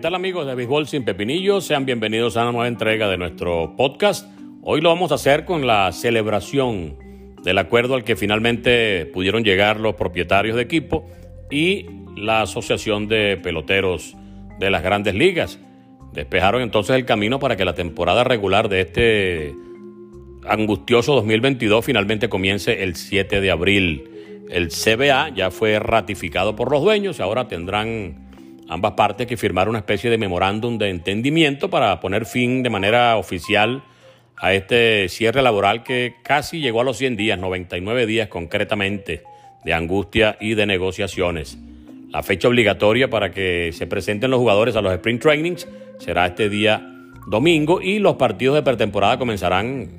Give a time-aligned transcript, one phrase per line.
[0.00, 1.66] Tal amigos de Béisbol sin Pepinillos?
[1.66, 4.26] Sean bienvenidos a una nueva entrega de nuestro podcast.
[4.62, 6.96] Hoy lo vamos a hacer con la celebración
[7.42, 11.06] del acuerdo al que finalmente pudieron llegar los propietarios de equipo
[11.50, 11.84] y
[12.16, 14.16] la Asociación de Peloteros
[14.58, 15.58] de las Grandes Ligas.
[16.14, 19.54] Despejaron entonces el camino para que la temporada regular de este
[20.48, 24.46] angustioso 2022 finalmente comience el 7 de abril.
[24.48, 28.29] El CBA ya fue ratificado por los dueños y ahora tendrán
[28.70, 33.16] ambas partes que firmar una especie de memorándum de entendimiento para poner fin de manera
[33.16, 33.82] oficial
[34.36, 39.24] a este cierre laboral que casi llegó a los 100 días, 99 días concretamente,
[39.64, 41.58] de angustia y de negociaciones.
[42.10, 46.48] La fecha obligatoria para que se presenten los jugadores a los sprint trainings será este
[46.48, 46.80] día
[47.26, 49.90] domingo y los partidos de pretemporada comenzarán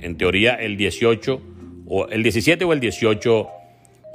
[0.00, 1.42] en teoría el 18
[1.88, 3.48] o el 17 o el 18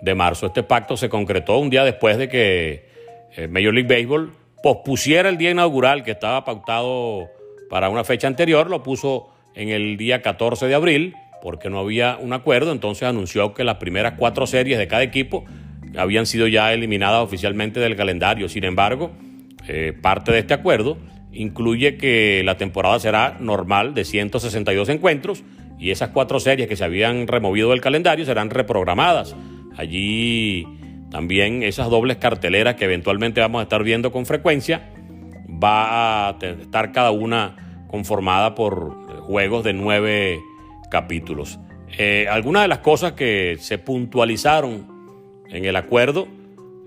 [0.02, 0.47] de marzo.
[0.47, 2.95] Este pacto se concretó un día después de que
[3.36, 4.31] eh, Major League Baseball
[4.64, 7.30] pospusiera el día inaugural que estaba pautado
[7.69, 12.17] para una fecha anterior, lo puso en el día 14 de abril porque no había
[12.19, 15.45] un acuerdo, entonces anunció que las primeras cuatro series de cada equipo
[15.95, 18.50] habían sido ya eliminadas oficialmente del calendario.
[18.50, 19.11] Sin embargo,
[19.67, 20.97] eh, parte de este acuerdo
[21.31, 25.44] incluye que la temporada será normal de 162 encuentros
[25.77, 29.36] y esas cuatro series que se habían removido del calendario serán reprogramadas.
[29.77, 30.66] Allí
[31.16, 34.89] también esas dobles carteleras que eventualmente vamos a estar viendo con frecuencia
[35.47, 40.42] va a estar cada una conformada por juegos de nueve
[40.92, 41.58] capítulos.
[41.98, 44.87] Eh, algunas de las cosas que se puntualizaron
[45.48, 46.27] en el acuerdo,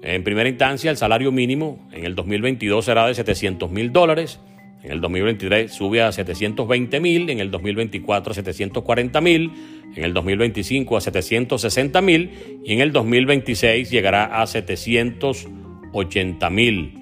[0.03, 4.41] en primera instancia, el salario mínimo en el 2022 será de 700 mil dólares,
[4.88, 9.53] en el 2023 sube a 720 mil, en el 2024 a 740 mil,
[9.94, 12.31] en el 2025 a 760 mil
[12.65, 16.94] y en el 2026 llegará a 780 mil.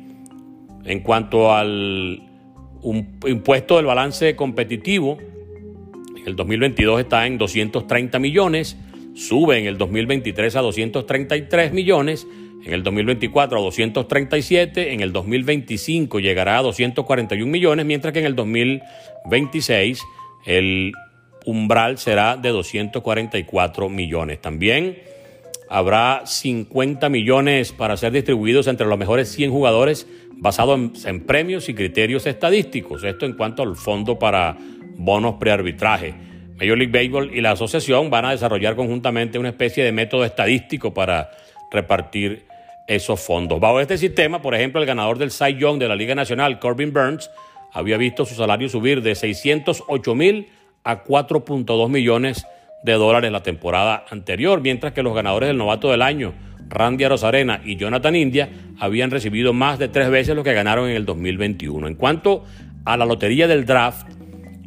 [0.85, 2.25] En cuanto al
[3.25, 5.19] impuesto del balance competitivo,
[6.17, 8.77] en el 2022 está en 230 millones,
[9.15, 12.27] sube en el 2023 a 233 millones,
[12.67, 18.27] en el 2024 a 237, en el 2025 llegará a 241 millones, mientras que en
[18.27, 20.03] el 2026
[20.47, 20.93] el
[21.45, 24.41] umbral será de 244 millones.
[24.41, 24.99] También
[25.69, 31.69] habrá 50 millones para ser distribuidos entre los mejores 100 jugadores basados en, en premios
[31.69, 33.05] y criterios estadísticos.
[33.05, 34.59] Esto en cuanto al fondo para
[34.97, 36.15] bonos prearbitraje.
[36.59, 40.93] Major League Baseball y la asociación van a desarrollar conjuntamente una especie de método estadístico
[40.93, 41.31] para
[41.71, 42.46] repartir
[42.87, 43.61] esos fondos.
[43.61, 46.93] Bajo este sistema, por ejemplo, el ganador del Cy Young de la Liga Nacional, Corbin
[46.93, 47.31] Burns,
[47.73, 50.49] había visto su salario subir de 608 mil
[50.85, 52.47] a 4.2 millones
[52.85, 56.33] de dólares la temporada anterior, mientras que los ganadores del novato del año,
[56.69, 58.49] Randy Arozarena y Jonathan India,
[58.79, 61.87] habían recibido más de tres veces lo que ganaron en el 2021.
[61.89, 62.45] En cuanto
[62.85, 64.09] a la lotería del draft,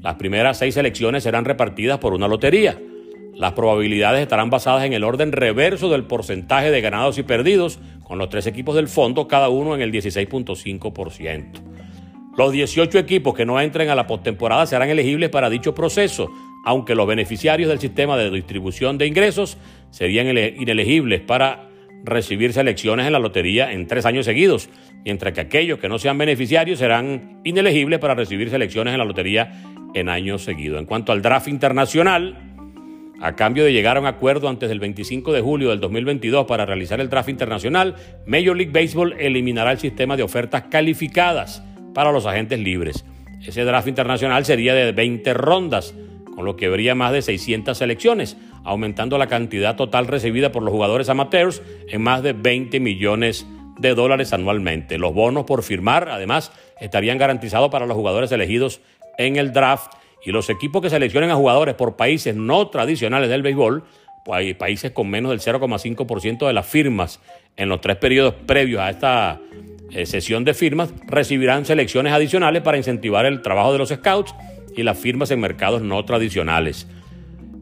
[0.02, 2.78] las primeras seis elecciones serán repartidas por una lotería.
[3.36, 8.18] Las probabilidades estarán basadas en el orden reverso del porcentaje de ganados y perdidos, con
[8.18, 11.46] los tres equipos del fondo, cada uno en el 16.5%.
[12.36, 16.32] Los 18 equipos que no entren a la postemporada serán elegibles para dicho proceso,
[16.66, 19.60] aunque los beneficiarios del sistema de distribución de ingresos
[19.92, 21.70] serían inelegibles para
[22.04, 24.70] recibir selecciones en la lotería en tres años seguidos,
[25.06, 29.62] mientras que aquellos que no sean beneficiarios serán inelegibles para recibir selecciones en la lotería
[29.94, 30.80] en años seguidos.
[30.80, 32.49] En cuanto al draft internacional,
[33.22, 36.66] a cambio de llegar a un acuerdo antes del 25 de julio del 2022 para
[36.66, 37.96] realizar el draft internacional,
[38.26, 41.64] Major League Baseball eliminará el sistema de ofertas calificadas
[41.94, 43.06] para los agentes libres.
[43.46, 45.94] Ese draft internacional sería de 20 rondas,
[46.36, 50.72] con lo que habría más de 600 selecciones, aumentando la cantidad total recibida por los
[50.72, 53.46] jugadores amateurs en más de 20 millones
[53.80, 54.98] de dólares anualmente.
[54.98, 58.82] Los bonos por firmar, además, estarían garantizados para los jugadores elegidos
[59.18, 59.94] en el draft
[60.24, 63.84] y los equipos que seleccionen a jugadores por países no tradicionales del béisbol,
[64.26, 67.20] pues hay países con menos del 0,5% de las firmas
[67.56, 69.40] en los tres periodos previos a esta
[69.92, 74.36] eh, sesión de firmas, recibirán selecciones adicionales para incentivar el trabajo de los scouts
[74.76, 76.88] y las firmas en mercados no tradicionales.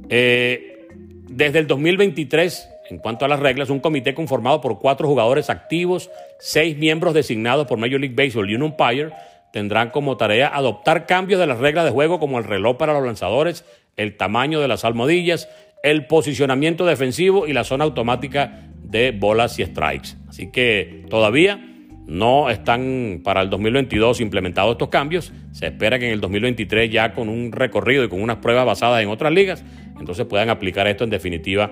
[0.10, 0.88] Eh,
[1.30, 6.10] desde el 2023 en cuanto a las reglas, un comité conformado por cuatro jugadores activos,
[6.39, 9.12] seis miembros designados por Major League Baseball y un umpire
[9.57, 13.04] tendrán como tarea adoptar cambios de las reglas de juego como el reloj para los
[13.04, 13.65] lanzadores,
[13.95, 15.50] el tamaño de las almohadillas,
[15.81, 20.09] el posicionamiento defensivo y la zona automática de bolas y strikes.
[20.30, 21.59] Así que todavía
[22.06, 25.33] no están para el 2022 implementados estos cambios.
[25.54, 29.01] Se espera que en el 2023 ya con un recorrido y con unas pruebas basadas
[29.01, 29.65] en otras ligas,
[30.00, 31.71] entonces puedan aplicar esto en definitiva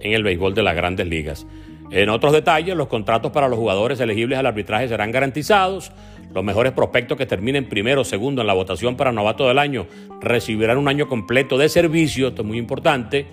[0.00, 1.46] en el béisbol de las grandes ligas.
[1.90, 5.92] En otros detalles, los contratos para los jugadores elegibles al arbitraje serán garantizados.
[6.34, 9.86] Los mejores prospectos que terminen primero o segundo en la votación para novato del año
[10.20, 13.26] recibirán un año completo de servicio, esto es muy importante.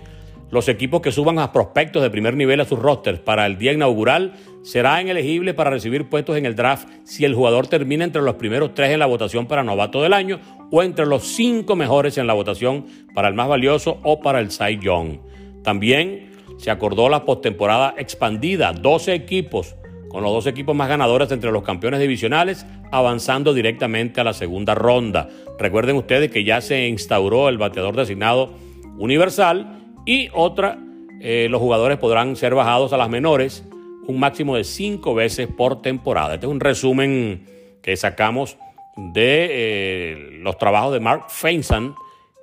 [0.50, 3.72] Los equipos que suban a prospectos de primer nivel a sus rosters para el día
[3.72, 8.36] inaugural serán elegibles para recibir puestos en el draft si el jugador termina entre los
[8.36, 10.38] primeros tres en la votación para novato del año
[10.70, 14.50] o entre los cinco mejores en la votación para el más valioso o para el
[14.50, 15.18] Cy Young.
[15.62, 19.74] También se acordó la postemporada expandida, 12 equipos,
[20.14, 24.72] con los dos equipos más ganadores entre los campeones divisionales, avanzando directamente a la segunda
[24.72, 25.28] ronda.
[25.58, 28.50] Recuerden ustedes que ya se instauró el bateador designado
[28.96, 30.78] universal y otra,
[31.20, 33.64] eh, los jugadores podrán ser bajados a las menores
[34.06, 36.34] un máximo de cinco veces por temporada.
[36.34, 37.46] Este es un resumen
[37.82, 38.56] que sacamos
[38.96, 41.92] de eh, los trabajos de Mark Feinstein,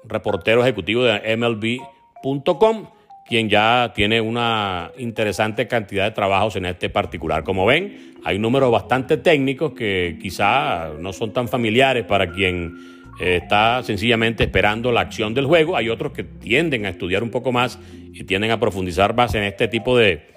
[0.03, 2.87] reportero ejecutivo de MLB.com
[3.31, 7.45] quien ya tiene una interesante cantidad de trabajos en este particular.
[7.45, 12.75] Como ven, hay números bastante técnicos que quizá no son tan familiares para quien
[13.21, 15.77] eh, está sencillamente esperando la acción del juego.
[15.77, 17.79] Hay otros que tienden a estudiar un poco más
[18.13, 20.27] y tienden a profundizar más en este tipo de,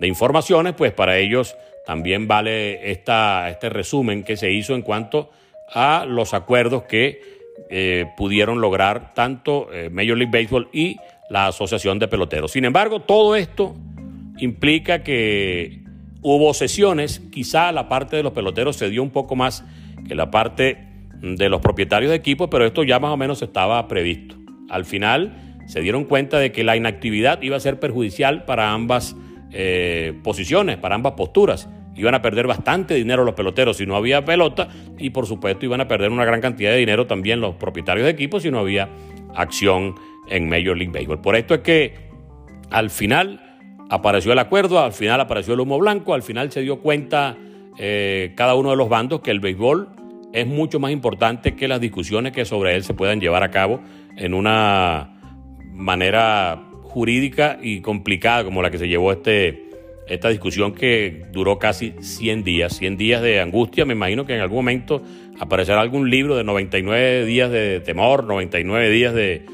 [0.00, 1.56] informaciones, pues para ellos
[1.86, 5.30] también vale esta, este resumen que se hizo en cuanto
[5.72, 7.20] a los acuerdos que
[7.70, 10.96] eh, pudieron lograr tanto eh, Major League Baseball y
[11.30, 12.52] la Asociación de Peloteros.
[12.52, 13.74] Sin embargo, todo esto
[14.38, 15.84] implica que
[16.22, 19.64] hubo sesiones, quizá la parte de los peloteros se dio un poco más
[20.06, 20.88] que la parte
[21.22, 24.36] de los propietarios de equipos, pero esto ya más o menos estaba previsto.
[24.68, 29.16] Al final se dieron cuenta de que la inactividad iba a ser perjudicial para ambas
[29.52, 31.68] eh, posiciones, para ambas posturas.
[31.94, 34.68] Iban a perder bastante dinero los peloteros si no había pelota
[34.98, 38.10] y por supuesto iban a perder una gran cantidad de dinero también los propietarios de
[38.10, 38.88] equipos si no había
[39.34, 39.94] acción
[40.30, 41.20] en Major League Baseball.
[41.20, 41.94] Por esto es que
[42.70, 43.58] al final
[43.90, 47.36] apareció el acuerdo, al final apareció el humo blanco, al final se dio cuenta
[47.76, 49.88] eh, cada uno de los bandos que el béisbol
[50.32, 53.80] es mucho más importante que las discusiones que sobre él se puedan llevar a cabo
[54.16, 55.18] en una
[55.72, 59.64] manera jurídica y complicada como la que se llevó este,
[60.06, 63.84] esta discusión que duró casi 100 días, 100 días de angustia.
[63.84, 65.02] Me imagino que en algún momento
[65.40, 69.44] aparecerá algún libro de 99 días de temor, 99 días de,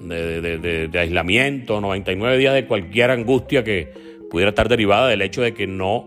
[0.00, 3.92] de, aislamiento, 99 días de cualquier angustia que
[4.30, 6.06] pudiera estar derivada del hecho de que no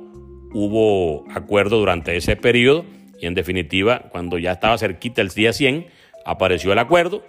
[0.54, 2.86] hubo acuerdo durante ese periodo
[3.20, 5.88] y en definitiva cuando ya estaba cerquita el día 100
[6.26, 7.24] apareció el acuerdo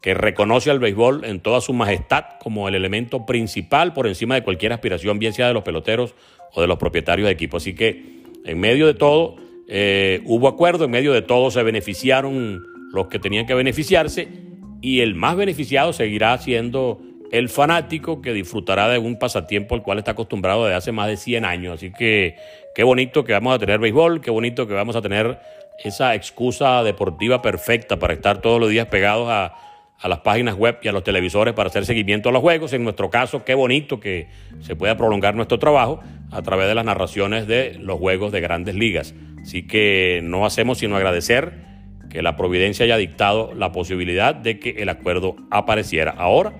[0.00, 4.42] que reconoce al béisbol en toda su majestad como el elemento principal por encima de
[4.42, 6.14] cualquier aspiración, bien sea de los peloteros
[6.54, 7.58] o de los propietarios de equipo.
[7.58, 9.36] Así que en medio de todo
[9.68, 12.62] eh, hubo acuerdo, en medio de todo se beneficiaron
[12.92, 14.49] los que tenían que beneficiarse
[14.80, 17.00] y el más beneficiado seguirá siendo
[17.30, 21.16] el fanático que disfrutará de un pasatiempo al cual está acostumbrado desde hace más de
[21.16, 21.74] 100 años.
[21.74, 22.36] Así que
[22.74, 25.38] qué bonito que vamos a tener béisbol, qué bonito que vamos a tener
[25.84, 29.54] esa excusa deportiva perfecta para estar todos los días pegados a,
[29.98, 32.72] a las páginas web y a los televisores para hacer seguimiento a los juegos.
[32.72, 34.28] En nuestro caso, qué bonito que
[34.60, 36.00] se pueda prolongar nuestro trabajo
[36.32, 39.14] a través de las narraciones de los juegos de grandes ligas.
[39.42, 41.69] Así que no hacemos sino agradecer
[42.10, 46.10] que la providencia haya dictado la posibilidad de que el acuerdo apareciera.
[46.10, 46.52] Ahora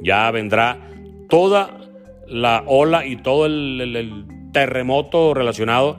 [0.00, 0.78] ya vendrá
[1.28, 1.78] toda
[2.26, 5.98] la ola y todo el, terremoto relacionado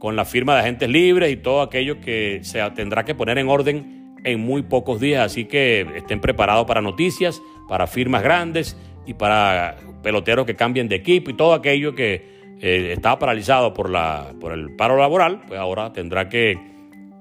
[0.00, 3.48] con la firma de agentes libres y todo aquello que se tendrá que poner en
[3.48, 5.24] orden en muy pocos días.
[5.24, 10.96] Así que estén preparados para noticias, para firmas grandes y para peloteros que cambien de
[10.96, 15.60] equipo y todo aquello que eh, estaba paralizado por, la, por el paro laboral, pues
[15.60, 16.71] ahora tendrá que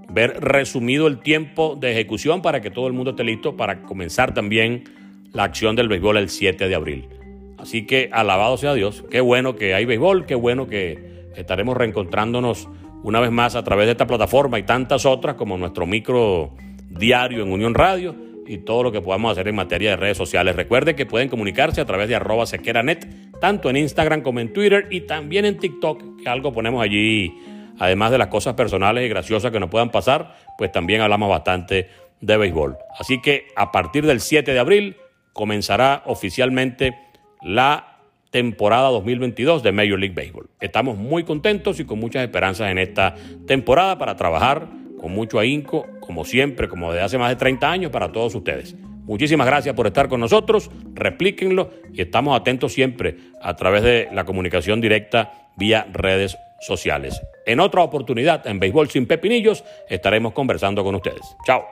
[0.10, 4.34] ver resumido el tiempo de ejecución para que todo el mundo esté listo para comenzar
[4.34, 4.84] también
[5.34, 7.08] la acción del béisbol el 7 de abril.
[7.58, 12.67] Así que alabado sea Dios, qué bueno que hay béisbol, qué bueno que estaremos reencontrándonos
[13.03, 16.51] una vez más a través de esta plataforma y tantas otras como nuestro micro
[16.89, 18.15] diario en Unión Radio
[18.48, 20.55] y todo lo que podamos hacer en materia de redes sociales.
[20.55, 23.08] Recuerde que pueden comunicarse a través de arroba sequeranet,
[23.39, 27.34] tanto en Instagram como en Twitter y también en TikTok, que algo ponemos allí
[27.81, 31.89] además de las cosas personales y graciosas que nos puedan pasar, pues también hablamos bastante
[32.19, 32.77] de béisbol.
[33.00, 34.97] Así que a partir del 7 de abril
[35.33, 36.95] comenzará oficialmente
[37.41, 37.97] la
[38.29, 40.47] temporada 2022 de Major League Baseball.
[40.59, 43.15] Estamos muy contentos y con muchas esperanzas en esta
[43.47, 44.67] temporada para trabajar
[45.00, 48.75] con mucho ahínco, como siempre, como desde hace más de 30 años, para todos ustedes.
[49.05, 54.23] Muchísimas gracias por estar con nosotros, replíquenlo y estamos atentos siempre a través de la
[54.23, 57.21] comunicación directa vía redes sociales.
[57.45, 61.35] En otra oportunidad, en Béisbol sin Pepinillos, estaremos conversando con ustedes.
[61.45, 61.65] Chao.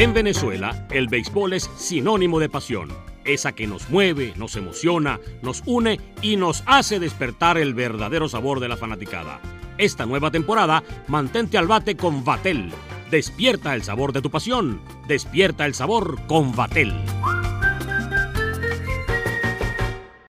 [0.00, 2.88] En Venezuela, el béisbol es sinónimo de pasión,
[3.26, 8.60] esa que nos mueve, nos emociona, nos une y nos hace despertar el verdadero sabor
[8.60, 9.42] de la fanaticada.
[9.76, 12.70] Esta nueva temporada, mantente al bate con Vatel.
[13.10, 16.94] Despierta el sabor de tu pasión, despierta el sabor con Vatel.